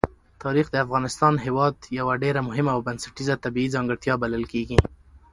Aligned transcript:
تاریخ 0.43 0.67
د 0.71 0.75
افغانستان 0.85 1.33
هېواد 1.45 1.75
یوه 1.99 2.13
ډېره 2.23 2.41
مهمه 2.47 2.71
او 2.75 2.81
بنسټیزه 2.87 3.35
طبیعي 3.43 3.73
ځانګړتیا 3.75 4.13
بلل 4.23 4.43
کېږي. 4.53 4.77